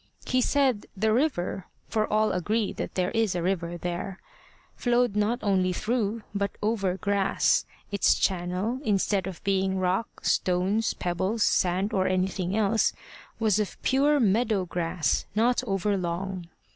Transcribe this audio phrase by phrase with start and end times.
[0.25, 4.19] He said the river for all agree that there is a river there
[4.75, 11.43] flowed not only through, but over grass: its channel, instead of being rock, stones, pebbles,
[11.43, 12.93] sand, or anything else,
[13.37, 16.47] was of pure meadow grass, not over long.